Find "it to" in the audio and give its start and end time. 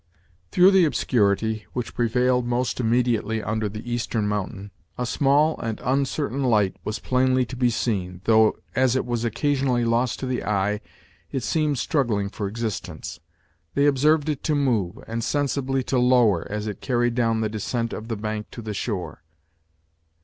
14.27-14.55